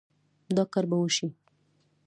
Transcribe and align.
دا 0.55 0.63
کار 0.73 0.85
به 0.89 0.95
وشي 1.01 1.27